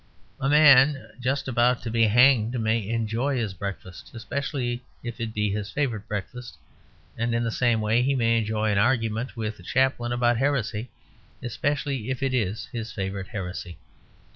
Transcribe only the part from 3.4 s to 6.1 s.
breakfast; especially if it be his favourite